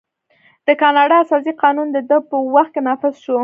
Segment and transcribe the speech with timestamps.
[0.67, 3.37] د کاناډا اساسي قانون د ده په وخت کې نافذ شو.